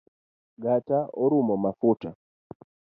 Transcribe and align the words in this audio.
Gacha 0.63 0.99
orumo 1.23 1.53
mafuta 1.63 2.09